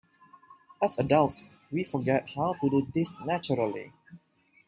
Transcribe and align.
As 0.81 0.97
adults 0.97 1.43
we 1.69 1.83
forget 1.83 2.27
how 2.31 2.53
to 2.53 2.69
do 2.71 2.87
this 2.91 3.13
naturally. 3.23 3.93